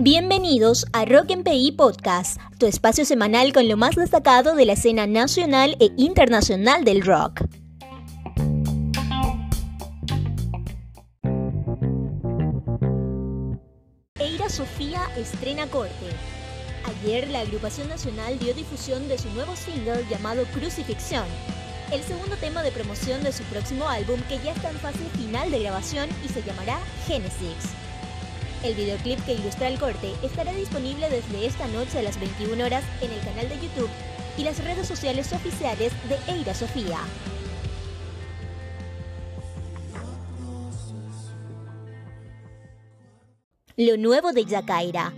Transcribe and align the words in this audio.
Bienvenidos 0.00 0.84
a 0.92 1.04
Rock 1.04 1.30
en 1.30 1.44
PI 1.44 1.72
Podcast, 1.72 2.40
tu 2.58 2.66
espacio 2.66 3.04
semanal 3.04 3.52
con 3.52 3.68
lo 3.68 3.76
más 3.76 3.94
destacado 3.94 4.56
de 4.56 4.64
la 4.64 4.72
escena 4.72 5.06
nacional 5.06 5.76
e 5.78 5.90
internacional 5.96 6.84
del 6.84 7.02
rock. 7.02 7.44
Eira 14.18 14.48
Sofía 14.48 15.02
estrena 15.16 15.68
corte. 15.68 15.92
Ayer 16.84 17.28
la 17.28 17.40
agrupación 17.40 17.88
nacional 17.88 18.40
dio 18.40 18.54
difusión 18.54 19.06
de 19.06 19.18
su 19.18 19.30
nuevo 19.30 19.54
single 19.54 20.04
llamado 20.10 20.44
Crucifixión, 20.46 21.26
el 21.92 22.02
segundo 22.02 22.36
tema 22.36 22.62
de 22.62 22.72
promoción 22.72 23.22
de 23.22 23.32
su 23.32 23.42
próximo 23.44 23.86
álbum 23.86 24.18
que 24.22 24.38
ya 24.38 24.52
está 24.52 24.70
en 24.70 24.78
fase 24.78 25.04
final 25.18 25.50
de 25.50 25.60
grabación 25.60 26.08
y 26.24 26.28
se 26.28 26.42
llamará 26.42 26.78
Genesis. 27.06 27.70
El 28.64 28.74
videoclip 28.74 29.22
que 29.26 29.34
ilustra 29.34 29.68
el 29.68 29.78
corte 29.78 30.12
estará 30.22 30.54
disponible 30.54 31.10
desde 31.10 31.46
esta 31.46 31.68
noche 31.68 31.98
a 31.98 32.02
las 32.02 32.18
21 32.18 32.64
horas 32.64 32.82
en 33.02 33.10
el 33.10 33.20
canal 33.20 33.48
de 33.48 33.56
YouTube 33.56 33.90
y 34.38 34.44
las 34.44 34.64
redes 34.64 34.88
sociales 34.88 35.32
oficiales 35.34 35.92
de 36.08 36.32
Eira 36.32 36.54
Sofía. 36.54 36.98
Lo 43.76 43.98
nuevo 43.98 44.32
de 44.32 44.46
Yakaira. 44.46 45.12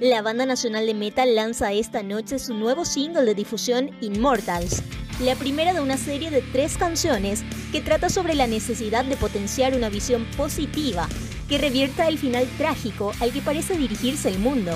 La 0.00 0.22
banda 0.22 0.44
nacional 0.44 0.86
de 0.86 0.94
metal 0.94 1.34
lanza 1.34 1.72
esta 1.72 2.02
noche 2.02 2.38
su 2.38 2.52
nuevo 2.54 2.84
single 2.84 3.24
de 3.24 3.34
difusión 3.34 3.90
Immortals, 4.00 4.82
la 5.20 5.34
primera 5.34 5.72
de 5.72 5.80
una 5.80 5.96
serie 5.96 6.30
de 6.30 6.42
tres 6.42 6.76
canciones 6.76 7.42
que 7.72 7.80
trata 7.80 8.08
sobre 8.08 8.34
la 8.34 8.46
necesidad 8.46 9.04
de 9.04 9.16
potenciar 9.16 9.74
una 9.74 9.88
visión 9.88 10.24
positiva 10.36 11.08
que 11.48 11.58
revierta 11.58 12.06
el 12.06 12.18
final 12.18 12.46
trágico 12.56 13.12
al 13.20 13.32
que 13.32 13.40
parece 13.40 13.76
dirigirse 13.76 14.28
el 14.28 14.38
mundo. 14.38 14.72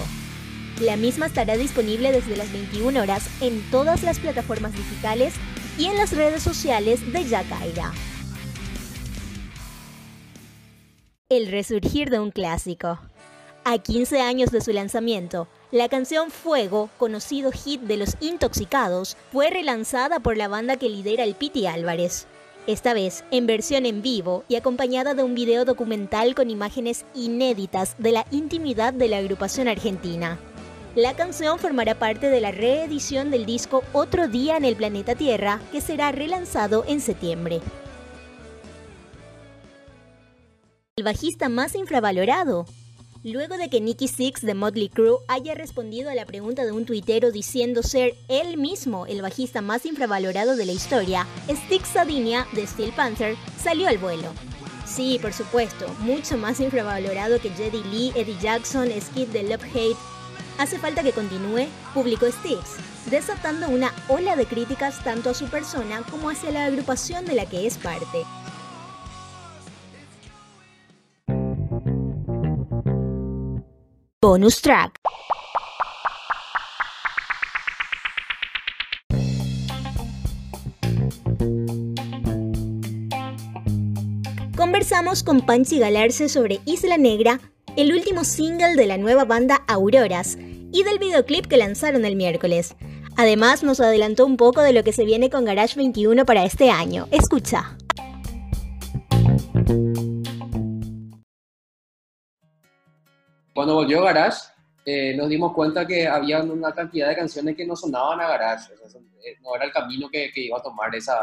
La 0.81 0.97
misma 0.97 1.27
estará 1.27 1.57
disponible 1.57 2.11
desde 2.11 2.37
las 2.37 2.53
21 2.53 3.01
horas 3.01 3.29
en 3.41 3.63
todas 3.71 4.03
las 4.03 4.19
plataformas 4.19 4.73
digitales 4.73 5.35
y 5.79 5.87
en 5.87 5.97
las 5.97 6.13
redes 6.13 6.43
sociales 6.43 7.01
de 7.13 7.25
Yakaira. 7.25 7.93
El 11.29 11.47
resurgir 11.47 12.11
de 12.11 12.19
un 12.19 12.31
clásico. 12.31 12.99
A 13.65 13.79
15 13.79 14.21
años 14.21 14.51
de 14.51 14.61
su 14.61 14.73
lanzamiento, 14.73 15.47
la 15.73 15.89
canción 15.89 16.31
Fuego, 16.31 16.91
conocido 16.99 17.51
hit 17.51 17.81
de 17.81 17.97
Los 17.97 18.19
Intoxicados, 18.21 19.17
fue 19.33 19.49
relanzada 19.49 20.21
por 20.21 20.37
la 20.37 20.47
banda 20.47 20.77
que 20.77 20.91
lidera 20.91 21.25
el 21.25 21.35
Piti 21.35 21.67
Álvarez. 21.67 22.27
Esta 22.67 22.93
vez 22.93 23.25
en 23.31 23.47
versión 23.47 23.87
en 23.87 24.03
vivo 24.03 24.45
y 24.49 24.57
acompañada 24.57 25.15
de 25.15 25.23
un 25.23 25.35
video 25.35 25.65
documental 25.65 26.35
con 26.35 26.51
imágenes 26.51 27.07
inéditas 27.15 27.97
de 27.99 28.13
la 28.13 28.27
intimidad 28.31 28.93
de 28.93 29.09
la 29.09 29.17
agrupación 29.17 29.67
argentina. 29.67 30.39
La 30.95 31.17
canción 31.17 31.59
formará 31.59 31.99
parte 31.99 32.29
de 32.29 32.43
la 32.43 32.51
reedición 32.51 33.31
del 33.31 33.47
disco 33.47 33.83
Otro 33.95 34.29
Día 34.29 34.59
en 34.59 34.67
el 34.67 34.77
Planeta 34.77 35.15
Tierra, 35.15 35.59
que 35.73 35.81
será 35.81 36.13
relanzado 36.13 36.85
en 36.87 37.01
septiembre. 37.01 37.63
El 40.97 41.05
bajista 41.05 41.49
más 41.49 41.75
infravalorado, 41.75 42.67
Luego 43.25 43.57
de 43.57 43.71
que 43.71 43.81
Nicky 43.81 44.09
Six 44.09 44.41
de 44.41 44.53
Motley 44.55 44.89
Crue 44.89 45.19
haya 45.29 45.55
respondido 45.55 46.11
a 46.11 46.15
la 46.17 46.27
pregunta 46.27 46.65
de 46.65 46.73
un 46.73 46.85
tuitero 46.85 47.31
diciendo 47.31 47.85
ser 47.85 48.17
él 48.27 48.57
mismo 48.57 49.07
el 49.07 49.23
bajista 49.23 49.63
más 49.63 49.87
infravalorado 49.87 50.57
de 50.57 50.67
la 50.67 50.73
historia, 50.73 51.25
Stick 51.49 51.85
Sadinia 51.85 52.49
de 52.53 52.67
Steel 52.67 52.93
Panther 52.93 53.37
salió 53.63 53.87
al 53.87 53.99
vuelo. 53.99 54.29
Sí, 54.85 55.21
por 55.23 55.33
supuesto, 55.33 55.87
mucho 56.01 56.37
más 56.37 56.59
infravalorado 56.59 57.41
que 57.41 57.51
Jedi 57.51 57.85
Lee, 57.85 58.13
Eddie 58.17 58.39
Jackson, 58.41 58.89
Skid 59.01 59.29
de 59.29 59.45
Love 59.45 59.67
Hate. 59.73 59.97
Hace 60.59 60.81
falta 60.81 61.05
que 61.05 61.13
continúe, 61.13 61.69
publicó 61.95 62.27
Styx, 62.27 62.77
desatando 63.09 63.69
una 63.69 63.95
ola 64.09 64.35
de 64.35 64.47
críticas 64.47 65.03
tanto 65.05 65.31
a 65.31 65.35
su 65.35 65.47
persona 65.47 66.03
como 66.11 66.29
hacia 66.29 66.51
la 66.51 66.65
agrupación 66.65 67.25
de 67.25 67.37
la 67.37 67.47
que 67.47 67.69
es 67.69 67.79
parte. 67.79 68.25
Bonus 74.25 74.63
track. 74.63 75.01
Conversamos 84.57 85.25
con 85.25 85.41
Panchi 85.45 85.81
Galarse 85.81 86.29
sobre 86.29 86.61
Isla 86.67 86.99
Negra, 86.99 87.41
el 87.77 87.93
último 87.93 88.23
single 88.23 88.77
de 88.77 88.87
la 88.87 88.97
nueva 88.97 89.25
banda 89.25 89.65
Auroras, 89.67 90.39
y 90.39 90.85
del 90.85 91.01
videoclip 91.01 91.47
que 91.47 91.57
lanzaron 91.57 92.05
el 92.05 92.15
miércoles. 92.15 92.77
Además, 93.17 93.65
nos 93.65 93.81
adelantó 93.81 94.25
un 94.25 94.37
poco 94.37 94.61
de 94.61 94.73
lo 94.73 94.85
que 94.85 94.93
se 94.93 95.05
viene 95.05 95.31
con 95.31 95.45
Garage 95.45 95.75
21 95.75 96.25
para 96.25 96.45
este 96.45 96.71
año. 96.71 97.09
Escucha. 97.11 97.77
Cuando 103.63 103.77
volvió 103.77 104.03
Garage, 104.03 104.49
eh, 104.85 105.15
nos 105.17 105.29
dimos 105.29 105.53
cuenta 105.53 105.87
que 105.87 106.09
había 106.09 106.43
una 106.43 106.73
cantidad 106.73 107.09
de 107.09 107.15
canciones 107.15 107.57
que 107.57 107.65
no 107.65 107.77
sonaban 107.77 108.21
a 108.21 108.27
Garage. 108.27 108.73
Eh, 108.73 109.37
no 109.41 109.55
era 109.55 109.67
el 109.67 109.71
camino 109.71 110.09
que, 110.11 110.33
iba 110.35 110.59
a 110.59 110.61
tomar 110.61 110.93
esa, 110.97 111.17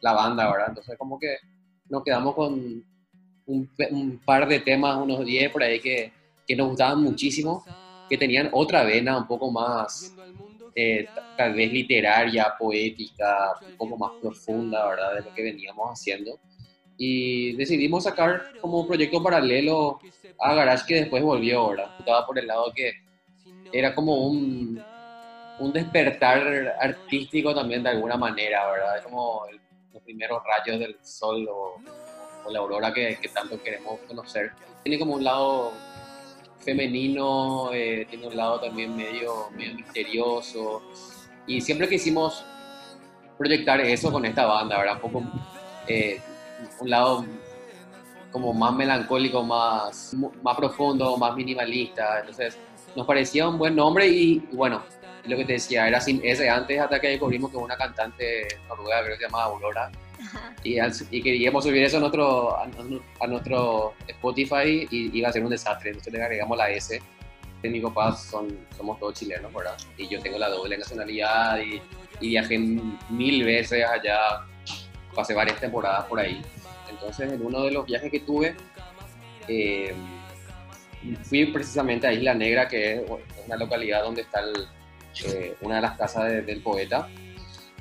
la 0.00 0.14
banda, 0.14 0.50
¿verdad? 0.50 0.68
Entonces, 0.70 0.96
como 0.96 1.18
que 1.18 1.36
nos 1.90 2.02
quedamos 2.02 2.34
con 2.34 2.82
un, 3.44 4.20
par 4.24 4.48
de 4.48 4.60
temas, 4.60 4.96
unos 4.96 5.22
10 5.22 5.52
por 5.52 5.62
ahí, 5.62 5.80
que, 5.80 6.10
que, 6.46 6.56
nos 6.56 6.68
gustaban 6.68 7.02
muchísimo, 7.02 7.62
que 8.08 8.16
tenían 8.16 8.48
otra 8.52 8.84
vena 8.84 9.18
un 9.18 9.26
poco 9.26 9.50
más, 9.50 10.14
eh, 10.74 11.06
tal 11.36 11.52
vez 11.52 11.70
literaria, 11.70 12.54
poética, 12.58 13.52
un 13.68 13.76
poco 13.76 13.98
más 13.98 14.12
profunda, 14.18 14.88
¿verdad? 14.88 15.16
De 15.16 15.20
lo 15.20 15.34
que 15.34 15.42
veníamos 15.42 15.90
haciendo 15.90 16.40
y 16.96 17.52
decidimos 17.56 18.04
sacar 18.04 18.52
como 18.60 18.80
un 18.80 18.86
proyecto 18.86 19.22
paralelo 19.22 19.98
a 20.38 20.54
Garage 20.54 20.86
que 20.86 20.94
después 20.94 21.22
volvió 21.22 21.60
ahora. 21.60 21.94
Estaba 21.98 22.26
por 22.26 22.38
el 22.38 22.46
lado 22.46 22.72
que 22.74 22.92
era 23.72 23.94
como 23.94 24.26
un, 24.26 24.82
un 25.58 25.72
despertar 25.72 26.76
artístico 26.80 27.54
también 27.54 27.82
de 27.82 27.90
alguna 27.90 28.16
manera, 28.16 28.70
¿verdad? 28.70 29.02
como 29.02 29.42
los 29.92 30.02
primeros 30.02 30.42
rayos 30.44 30.78
del 30.78 30.96
sol 31.02 31.48
o, 31.50 31.80
la 32.50 32.58
aurora 32.58 32.92
que, 32.92 33.18
que, 33.22 33.28
tanto 33.28 33.62
queremos 33.62 34.00
conocer. 34.00 34.50
Tiene 34.82 34.98
como 34.98 35.14
un 35.14 35.22
lado 35.22 35.72
femenino, 36.58 37.72
eh, 37.72 38.06
tiene 38.08 38.26
un 38.26 38.36
lado 38.36 38.60
también 38.60 38.96
medio, 38.96 39.48
medio 39.56 39.74
misterioso. 39.74 40.82
Y 41.46 41.60
siempre 41.60 41.88
quisimos 41.88 42.44
proyectar 43.38 43.80
eso 43.80 44.10
con 44.10 44.24
esta 44.24 44.46
banda, 44.46 44.78
¿verdad? 44.78 44.94
Un 44.96 45.00
poco 45.00 45.22
eh, 45.86 46.20
un 46.80 46.90
lado 46.90 47.24
como 48.30 48.52
más 48.52 48.74
melancólico, 48.74 49.42
más, 49.44 50.14
más 50.42 50.56
profundo, 50.56 51.16
más 51.16 51.36
minimalista. 51.36 52.20
Entonces, 52.20 52.56
nos 52.96 53.06
parecía 53.06 53.48
un 53.48 53.58
buen 53.58 53.76
nombre 53.76 54.08
y, 54.08 54.38
bueno, 54.52 54.82
lo 55.24 55.36
que 55.36 55.44
te 55.44 55.52
decía, 55.54 55.86
era 55.86 56.00
sin 56.00 56.20
ese 56.24 56.48
antes 56.48 56.80
hasta 56.80 57.00
que 57.00 57.08
descubrimos 57.08 57.50
que 57.50 57.58
una 57.58 57.76
cantante 57.76 58.48
noruega, 58.68 59.04
creo 59.04 59.16
que 59.16 59.24
se 59.24 59.30
llama 59.30 59.44
Aurora, 59.44 59.90
y, 60.64 60.78
y, 61.10 61.22
queríamos 61.22 61.64
subir 61.64 61.82
eso 61.82 61.98
a 61.98 62.00
nuestro, 62.00 62.56
a, 62.56 63.26
nuestro 63.26 63.94
Spotify 64.06 64.86
y 64.90 65.18
iba 65.18 65.28
a 65.28 65.32
ser 65.32 65.44
un 65.44 65.50
desastre. 65.50 65.90
Entonces 65.90 66.12
le 66.12 66.22
agregamos 66.22 66.56
la 66.56 66.70
S. 66.70 67.00
Mi 67.62 67.80
papá 67.80 68.16
son, 68.16 68.66
somos 68.76 68.98
todos 68.98 69.14
chilenos, 69.14 69.52
¿verdad? 69.52 69.76
Y 69.96 70.08
yo 70.08 70.20
tengo 70.20 70.38
la 70.38 70.48
doble 70.48 70.76
nacionalidad 70.78 71.60
y, 71.60 71.80
y 72.20 72.28
viajé 72.28 72.58
mil 72.58 73.44
veces 73.44 73.84
allá 73.84 74.44
pasé 75.14 75.34
varias 75.34 75.60
temporadas 75.60 76.06
por 76.06 76.20
ahí. 76.20 76.42
Entonces, 76.90 77.32
en 77.32 77.44
uno 77.44 77.64
de 77.64 77.72
los 77.72 77.86
viajes 77.86 78.10
que 78.10 78.20
tuve, 78.20 78.54
eh, 79.48 79.94
fui 81.24 81.46
precisamente 81.46 82.06
a 82.06 82.12
Isla 82.12 82.34
Negra, 82.34 82.68
que 82.68 82.94
es 82.94 83.02
una 83.46 83.56
localidad 83.56 84.02
donde 84.02 84.22
está 84.22 84.40
eh, 85.24 85.54
una 85.60 85.76
de 85.76 85.82
las 85.82 85.98
casas 85.98 86.46
del 86.46 86.60
poeta, 86.60 87.08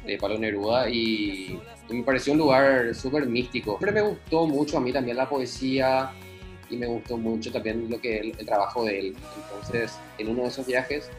de 0.05 0.17
Palo 0.17 0.37
Neruda, 0.37 0.89
y, 0.89 1.59
me 1.89 2.03
pareció 2.03 2.31
un 2.31 2.39
lugar 2.39 2.95
súper 2.95 3.25
místico. 3.25 3.77
Siempre 3.77 3.91
me 3.91 4.07
gustó 4.07 4.47
mucho 4.47 4.77
a 4.77 4.81
mí 4.81 4.93
también 4.93 5.17
la 5.17 5.27
poesía 5.27 6.11
y 6.69 6.77
me 6.77 6.87
gustó 6.87 7.17
mucho 7.17 7.51
también 7.51 7.89
lo 7.89 7.99
que 7.99 8.19
el, 8.19 8.45
trabajo 8.45 8.85
de 8.85 8.99
él. 8.99 9.15
Entonces, 9.35 9.99
en 10.17 10.29
uno 10.29 10.43
de 10.43 10.47
esos 10.47 10.65
viajes, 10.65 11.09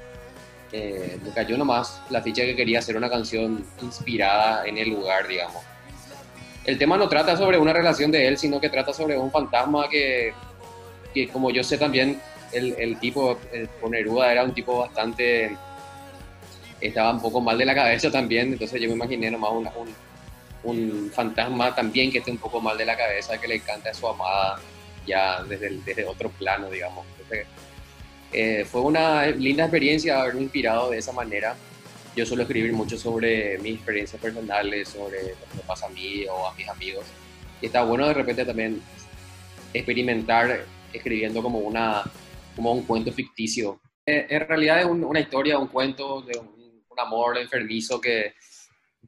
eh, 0.73 1.19
me 1.23 1.31
cayó 1.31 1.59
nomás 1.59 2.01
la 2.09 2.23
ficha 2.23 2.43
que 2.43 2.57
quería 2.57 2.79
hacer 2.79 2.97
una 2.97 3.11
canción 3.11 3.63
inspirada 3.83 4.67
en 4.67 4.79
el 4.79 4.89
lugar, 4.89 5.29
digamos 5.29 5.63
el 6.65 6.79
tema 6.79 6.97
no 6.97 7.09
trata 7.09 7.37
sobre 7.37 7.59
una 7.59 7.73
relación 7.73 8.11
de 8.11 8.29
él, 8.29 8.39
sino 8.39 8.61
que 8.61 8.69
trata 8.69 8.93
sobre 8.93 9.17
un 9.19 9.31
fantasma 9.31 9.89
que, 9.89 10.33
como 11.33 11.51
yo 11.51 11.65
sé 11.65 11.79
también, 11.79 12.21
el, 12.53 12.75
el 12.79 12.99
tipo, 12.99 13.39
el 13.53 13.69
Neruda 13.91 14.31
era 14.31 14.45
un 14.45 14.55
tipo 14.55 14.79
bastante, 14.79 15.57
estaba 16.81 17.13
un 17.13 17.21
poco 17.21 17.41
mal 17.41 17.59
de 17.59 17.65
la 17.65 17.75
cabeza 17.75 18.11
también, 18.11 18.53
entonces 18.53 18.81
yo 18.81 18.89
me 18.89 18.95
imaginé 18.95 19.31
nomás 19.31 19.51
un, 19.53 19.69
un, 20.65 21.11
fantasma 21.13 21.75
también 21.75 22.13
que 22.13 22.19
esté 22.19 22.31
un 22.31 22.39
poco 22.39 22.61
mal 22.61 22.79
de 22.79 22.85
la 22.85 22.97
cabeza, 22.97 23.41
que 23.41 23.49
le 23.49 23.57
encanta 23.57 23.91
a 23.91 23.95
su 23.95 24.07
amada 24.07 24.61
ya 25.07 25.43
desde, 25.43 25.71
desde 25.85 26.05
otro 26.05 26.31
plano, 26.31 26.71
digamos. 26.71 27.05
Eh, 28.33 28.65
fue 28.65 28.81
una 28.81 29.27
linda 29.27 29.65
experiencia 29.65 30.21
haberme 30.23 30.43
inspirado 30.43 30.91
de 30.91 30.99
esa 30.99 31.13
manera. 31.13 31.55
Yo 32.15 32.27
suelo 32.27 32.43
escribir 32.43 32.75
mucho 32.75 32.99
sobre 32.99 33.59
mis 33.59 33.77
experiencias 33.77 34.21
personales, 34.21 34.89
sobre 34.89 35.23
lo 35.23 35.47
que 35.51 35.57
me 35.57 35.63
pasa 35.67 35.87
a 35.87 35.89
mí 35.89 36.27
o 36.27 36.47
a 36.47 36.55
mis 36.55 36.69
amigos. 36.69 37.07
Y 37.61 37.67
está 37.67 37.85
bueno 37.85 38.07
de 38.07 38.13
repente 38.13 38.45
también 38.45 38.83
experimentar 39.73 40.67
escribiendo 40.93 41.43
como, 41.43 41.61
una, 41.61 42.03
como 42.55 42.73
un 42.73 42.83
cuento 42.83 43.13
ficticio. 43.13 43.81
Eh, 44.05 44.27
en 44.29 44.47
realidad 44.47 44.81
es 44.81 44.87
una 44.87 45.21
historia, 45.21 45.59
un 45.59 45.69
cuento 45.69 46.21
de 46.23 46.39
un, 46.39 46.53
amor 46.99 47.39
enfermizo 47.39 47.99
que, 47.99 48.35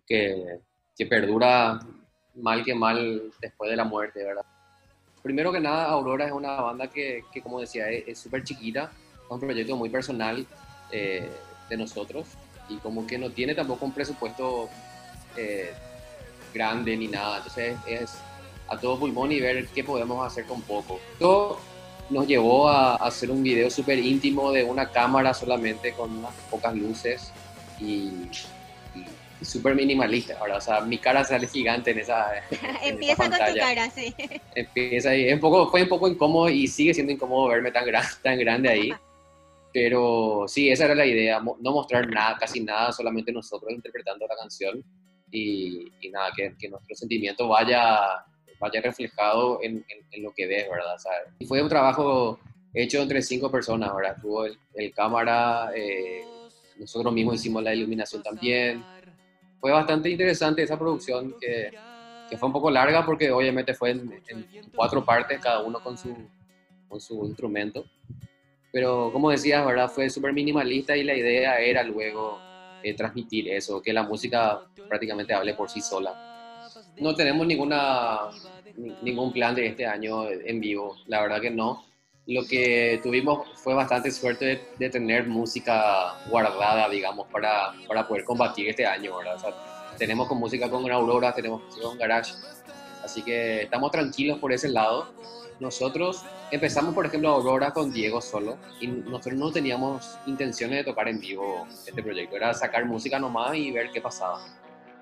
que, 0.06 0.58
que 0.96 1.06
perdura 1.06 1.78
mal 2.36 2.64
que 2.64 2.74
mal 2.74 3.30
después 3.38 3.70
de 3.70 3.76
la 3.76 3.84
muerte, 3.84 4.24
¿verdad? 4.24 4.44
Primero 5.22 5.52
que 5.52 5.60
nada, 5.60 5.84
Aurora 5.90 6.26
es 6.26 6.32
una 6.32 6.60
banda 6.62 6.88
que, 6.88 7.24
que 7.30 7.42
como 7.42 7.60
decía, 7.60 7.90
es 7.90 8.18
súper 8.18 8.42
chiquita, 8.42 8.90
es 9.22 9.30
un 9.30 9.38
proyecto 9.38 9.76
muy 9.76 9.90
personal 9.90 10.44
eh, 10.90 11.28
de 11.68 11.76
nosotros 11.76 12.26
y 12.68 12.76
como 12.76 13.06
que 13.06 13.18
no 13.18 13.30
tiene 13.30 13.54
tampoco 13.54 13.84
un 13.84 13.92
presupuesto 13.92 14.68
eh, 15.36 15.72
grande 16.52 16.96
ni 16.96 17.08
nada, 17.08 17.38
entonces 17.38 17.76
es 17.86 18.12
a 18.68 18.78
todo 18.78 18.98
pulmón 18.98 19.32
y 19.32 19.40
ver 19.40 19.66
qué 19.68 19.84
podemos 19.84 20.26
hacer 20.26 20.44
con 20.46 20.62
poco. 20.62 21.00
Esto 21.12 21.60
nos 22.10 22.26
llevó 22.26 22.68
a, 22.68 22.96
hacer 22.96 23.30
un 23.30 23.42
video 23.42 23.70
súper 23.70 23.98
íntimo 23.98 24.52
de 24.52 24.64
una 24.64 24.90
cámara 24.90 25.34
solamente 25.34 25.92
con 25.92 26.18
unas 26.18 26.34
pocas 26.50 26.74
luces 26.74 27.32
y 27.80 28.28
súper 29.42 29.74
minimalista, 29.74 30.38
ahora, 30.38 30.56
o 30.56 30.60
sea, 30.60 30.80
mi 30.80 30.98
cara 30.98 31.24
sale 31.24 31.46
gigante 31.46 31.90
en 31.90 31.98
esa. 31.98 32.32
Empieza 32.82 33.28
con 33.28 33.32
tu 33.32 33.58
cara, 33.58 33.90
sí. 33.90 34.14
Empieza 34.54 35.10
ahí. 35.10 35.28
Es 35.28 35.34
un 35.34 35.40
poco, 35.40 35.70
fue 35.70 35.82
un 35.82 35.88
poco 35.88 36.08
incómodo 36.08 36.48
y 36.48 36.66
sigue 36.66 36.94
siendo 36.94 37.12
incómodo 37.12 37.48
verme 37.48 37.70
tan, 37.70 37.84
gran, 37.84 38.04
tan 38.22 38.38
grande 38.38 38.68
ahí. 38.68 38.94
Pero 39.74 40.44
sí, 40.46 40.70
esa 40.70 40.84
era 40.84 40.94
la 40.94 41.04
idea, 41.04 41.40
no 41.40 41.72
mostrar 41.72 42.08
nada, 42.08 42.38
casi 42.38 42.60
nada, 42.62 42.92
solamente 42.92 43.32
nosotros 43.32 43.72
interpretando 43.72 44.24
la 44.24 44.36
canción 44.36 44.84
y, 45.32 45.90
y 46.00 46.10
nada, 46.10 46.30
que, 46.34 46.54
que, 46.56 46.68
nuestro 46.68 46.94
sentimiento 46.94 47.48
vaya, 47.48 48.24
vaya 48.60 48.80
reflejado 48.80 49.58
en, 49.64 49.84
en, 50.12 50.22
lo 50.22 50.32
que 50.32 50.46
ves, 50.46 50.68
¿verdad? 50.70 50.96
Sea, 50.96 51.10
y 51.40 51.44
fue 51.44 51.60
un 51.60 51.68
trabajo 51.68 52.38
hecho 52.72 53.02
entre 53.02 53.20
cinco 53.20 53.50
personas, 53.50 53.92
¿verdad? 53.92 54.16
Tuvo 54.22 54.46
el, 54.46 54.56
el 54.74 54.94
cámara, 54.94 55.72
eh, 55.74 56.22
nosotros 56.78 57.12
mismos 57.12 57.34
hicimos 57.34 57.64
la 57.64 57.74
iluminación 57.74 58.22
también, 58.22 58.84
fue 59.58 59.72
bastante 59.72 60.08
interesante 60.08 60.62
esa 60.62 60.78
producción 60.78 61.34
que, 61.40 61.72
que, 62.30 62.38
fue 62.38 62.46
un 62.46 62.52
poco 62.52 62.70
larga 62.70 63.04
porque 63.04 63.32
obviamente 63.32 63.74
fue 63.74 63.90
en, 63.90 64.22
cuatro 64.72 65.04
partes, 65.04 65.40
cada 65.40 65.64
uno 65.64 65.82
con 65.82 65.98
su, 65.98 66.14
con 66.88 67.00
su 67.00 67.26
instrumento. 67.26 67.84
Pero 68.74 69.10
como 69.12 69.30
decías, 69.30 69.64
¿verdad? 69.64 69.88
Fue 69.88 70.10
súper 70.10 70.32
minimalista 70.32 70.96
y 70.96 71.04
la 71.04 71.14
idea 71.14 71.60
era 71.60 71.84
luego 71.84 72.40
eh, 72.82 72.92
transmitir 72.94 73.48
eso, 73.48 73.80
que 73.80 73.92
la 73.92 74.02
música 74.02 74.62
prácticamente 74.88 75.32
hable 75.32 75.54
por 75.54 75.70
sí 75.70 75.80
sola. 75.80 76.68
No 76.98 77.14
tenemos 77.14 77.46
ninguna, 77.46 78.18
ningún 79.02 79.32
plan 79.32 79.54
de 79.54 79.66
este 79.66 79.86
año 79.86 80.28
en 80.28 80.60
vivo, 80.60 80.96
la 81.06 81.22
verdad 81.22 81.40
que 81.40 81.50
no 81.50 81.84
lo 82.26 82.46
que 82.46 83.00
tuvimos 83.02 83.46
fue 83.56 83.74
bastante 83.74 84.10
suerte 84.10 84.68
de, 84.78 84.90
tener 84.90 85.26
música 85.26 86.14
guardada, 86.30 86.88
digamos, 86.88 87.26
para, 87.28 87.74
para, 87.86 88.08
poder 88.08 88.24
combatir 88.24 88.68
este 88.68 88.86
año, 88.86 89.16
¿verdad? 89.18 89.36
O 89.36 89.38
sea, 89.38 89.50
tenemos 89.98 90.26
con 90.26 90.38
música 90.38 90.70
con 90.70 90.90
Aurora, 90.90 91.34
tenemos 91.34 91.62
música 91.62 91.86
con 91.86 91.98
Garage, 91.98 92.32
así 93.04 93.22
que 93.22 93.62
estamos 93.62 93.90
tranquilos 93.90 94.38
por 94.38 94.52
ese 94.52 94.68
lado. 94.68 95.12
Nosotros 95.60 96.22
empezamos, 96.50 96.94
por 96.94 97.06
ejemplo, 97.06 97.30
Aurora 97.30 97.72
con 97.72 97.92
Diego 97.92 98.20
solo 98.20 98.58
y 98.80 98.88
nosotros 98.88 99.34
no 99.34 99.52
teníamos 99.52 100.18
intenciones 100.26 100.78
de 100.78 100.84
tocar 100.84 101.08
en 101.08 101.20
vivo 101.20 101.66
este 101.86 102.02
proyecto, 102.02 102.36
era 102.36 102.52
sacar 102.54 102.84
música 102.86 103.18
nomás 103.18 103.54
y 103.54 103.70
ver 103.70 103.90
qué 103.92 104.00
pasaba 104.00 104.40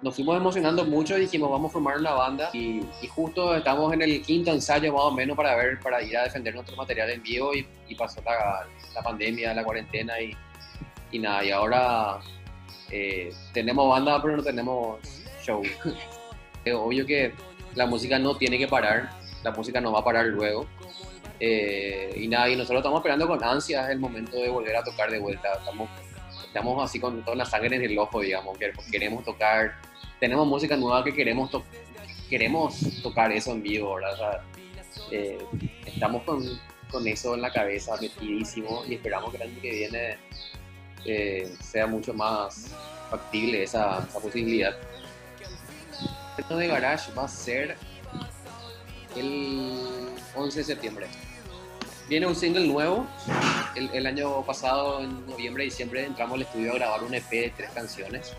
nos 0.03 0.17
fuimos 0.17 0.37
emocionando 0.37 0.85
mucho 0.85 1.17
y 1.17 1.23
dijimos, 1.23 1.51
vamos 1.51 1.71
a 1.71 1.73
formar 1.75 1.99
una 1.99 2.13
banda. 2.13 2.51
Y, 2.53 2.83
justo 3.09 3.55
estamos 3.57 3.93
en 3.93 4.03
el 4.03 4.21
quinto 4.23 4.51
ensayo 4.51 4.93
más 4.93 5.03
o 5.03 5.13
menos 5.13 5.37
para 5.37 5.55
ver, 5.55 5.79
para 5.81 6.03
ir 6.03 6.17
a 6.17 6.25
defender 6.25 6.55
nuestro 6.55 6.77
material 6.77 7.11
en 7.11 7.23
vivo 7.23 7.53
y, 7.55 7.95
pasó 7.95 8.21
la, 8.25 8.67
la, 8.95 9.03
pandemia, 9.03 9.55
la 9.55 9.63
cuarentena 9.65 10.21
y, 10.21 10.37
y 11.13 11.19
nada. 11.19 11.45
Y 11.45 11.51
ahora 11.51 12.19
eh, 12.91 13.33
tenemos 13.53 13.89
banda, 13.89 14.21
pero 14.21 14.37
no 14.37 14.43
tenemos 14.43 14.99
show. 15.43 15.63
obvio 16.75 17.07
que 17.07 17.33
la 17.75 17.87
música 17.87 18.19
no 18.19 18.37
tiene 18.37 18.59
que 18.59 18.69
parar, 18.69 19.11
la 19.43 19.51
música 19.53 19.81
no 19.81 19.93
va 19.93 20.01
a 20.01 20.05
parar 20.05 20.27
luego. 20.27 20.67
Eh, 21.41 22.15
y 22.17 22.29
nada, 22.29 22.49
y 22.49 22.57
nosotros 22.57 22.79
estamos 22.79 23.01
esperando 23.01 23.27
con 23.27 23.43
ansias 23.43 23.91
el 23.91 23.99
momento 23.99 24.37
de 24.37 24.49
volver 24.49 24.77
a 24.77 24.85
tocar 24.85 25.11
de 25.11 25.19
vuelta. 25.19 25.49
Estamos, 25.55 26.85
así 26.85 27.01
con 27.01 27.25
toda 27.25 27.37
la 27.37 27.45
sangre 27.45 27.77
en 27.77 27.83
el 27.83 27.99
ojo, 27.99 28.21
digamos, 28.21 28.57
que 28.59 28.73
queremos 28.91 29.25
tocar 29.25 29.73
tenemos 30.23 30.47
música 30.47 30.77
nueva 30.77 31.03
que 31.03 31.13
queremos, 31.13 31.51
queremos 32.31 32.79
tocar 33.03 33.33
eso 33.33 33.51
en 33.51 33.61
vivo. 33.61 33.99
Eh, 35.11 35.37
estamos 35.85 36.23
con, 36.23 36.45
con, 36.93 37.09
eso 37.09 37.35
en 37.35 37.43
la 37.43 37.51
cabeza, 37.51 37.97
metidísimo, 38.01 38.85
y 38.89 38.95
esperamos 38.95 39.33
que 39.33 39.39
el 39.39 39.43
año 39.43 39.61
que 39.61 39.71
viene 39.73 40.19
eh, 41.05 41.53
sea 41.61 41.89
mucho 41.89 42.15
más 42.15 42.73
factible 43.11 43.65
esa, 43.65 44.07
esa 44.09 44.21
posibilidad. 44.21 44.77
De 46.37 46.67
Garage 46.67 47.13
va 47.13 47.25
a 47.25 47.29
ser 47.29 47.77
el 49.17 50.11
11 50.35 50.59
de 50.59 50.65
septiembre. 50.65 51.07
Viene 52.09 52.27
un 52.27 52.35
single 52.35 52.67
nuevo. 52.67 53.07
El, 53.75 53.91
el 53.93 54.07
año 54.07 54.43
pasado, 54.45 55.01
en 55.03 55.27
noviembre 55.27 55.65
y 55.65 55.69
diciembre, 55.69 56.05
entramos 56.05 56.37
al 56.37 56.43
estudio 56.43 56.73
a 56.73 56.75
grabar 56.75 57.03
un 57.05 57.15
EP 57.15 57.31
de 57.31 57.53
tres 57.57 57.71
canciones 57.71 58.33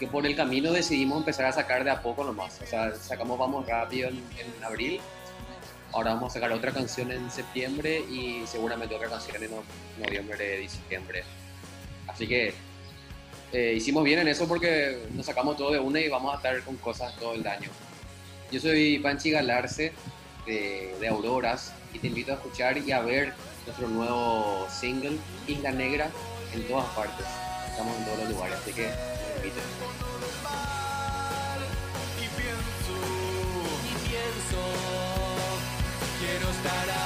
que 0.00 0.06
por 0.06 0.26
el 0.26 0.34
camino 0.34 0.72
decidimos 0.72 1.18
empezar 1.18 1.44
a 1.44 1.52
sacar 1.52 1.84
de 1.84 1.90
a 1.90 2.00
poco 2.00 2.24
nomás. 2.24 2.58
O 2.62 2.66
sea, 2.66 2.94
sacamos 2.94 3.38
Vamos 3.38 3.66
Rápido 3.66 4.08
en, 4.08 4.64
abril, 4.64 4.98
ahora 5.92 6.14
vamos 6.14 6.32
a 6.32 6.34
sacar 6.34 6.52
otra 6.52 6.72
canción 6.72 7.12
en 7.12 7.30
septiembre 7.30 8.00
y 8.10 8.42
seguramente 8.46 8.94
otra 8.94 9.10
canción 9.10 9.42
en 9.42 9.50
noviembre, 10.02 10.56
diciembre. 10.56 11.22
Así 12.06 12.26
que 12.26 12.54
eh, 13.52 13.74
hicimos 13.76 14.04
bien 14.04 14.20
en 14.20 14.28
eso 14.28 14.46
porque 14.46 15.06
nos 15.12 15.26
sacamos 15.26 15.56
todo 15.56 15.72
de 15.72 15.78
una 15.78 16.00
y 16.00 16.08
vamos 16.08 16.32
a 16.32 16.36
estar 16.36 16.62
con 16.62 16.76
cosas 16.76 17.14
todo 17.16 17.34
el 17.34 17.46
año. 17.46 17.68
Yo 18.50 18.60
soy 18.60 18.98
Panchi 18.98 19.30
Galarce 19.30 19.92
de, 20.46 20.94
de 21.00 21.08
Auroras 21.08 21.72
y 21.92 21.98
te 21.98 22.08
invito 22.08 22.32
a 22.32 22.36
escuchar 22.36 22.78
y 22.78 22.92
a 22.92 23.00
ver 23.00 23.34
nuestro 23.66 23.88
nuevo 23.88 24.66
single 24.70 25.16
Isla 25.46 25.72
Negra 25.72 26.10
en 26.54 26.66
todas 26.66 26.86
partes. 26.94 27.26
Estamos 27.68 27.96
en 27.96 28.04
todos 28.04 28.18
los 28.18 28.30
lugares, 28.30 28.58
así 28.58 28.72
que 28.72 28.88
quiero 36.20 36.50
estar 36.50 36.99